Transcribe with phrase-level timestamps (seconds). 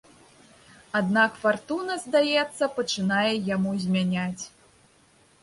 [0.99, 4.43] Аднак фартуна, здаецца, пачынае яму змяняць.